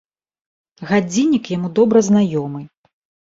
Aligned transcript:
Гадзіннік 0.91 1.51
яму 1.57 1.69
добра 1.81 1.99
знаёмы. 2.09 2.61